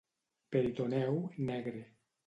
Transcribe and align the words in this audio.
Peritoneu 0.55 1.21
negre. 1.37 1.85